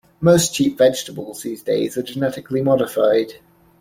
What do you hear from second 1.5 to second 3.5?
days are genetically modified.